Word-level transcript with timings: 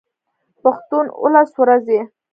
پښتون 0.61 1.05
اولس 1.19 1.49
و 1.57 1.61
روزئ. 1.67 1.99